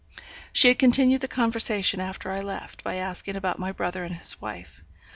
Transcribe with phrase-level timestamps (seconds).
[0.51, 4.41] She had continued the conversation after I left, by asking about my brother and his
[4.41, 4.83] wife.